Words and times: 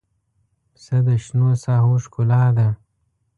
پسه 0.71 0.97
د 1.05 1.09
شنو 1.23 1.49
ساحو 1.63 1.93
ښکلا 2.03 2.43
ده. 2.57 2.67